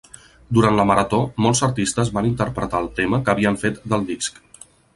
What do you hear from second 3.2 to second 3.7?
que havien